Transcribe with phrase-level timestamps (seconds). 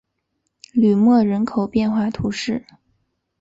[0.73, 2.65] 吕莫人口变化图示